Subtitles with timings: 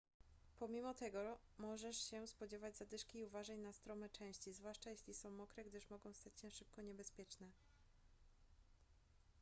[0.59, 5.63] pomimo tego możesz się spodziewać zadyszki i uważaj na strome części zwłaszcza jeśli są mokre
[5.63, 7.47] gdyż mogą stać się szybko niebezpieczne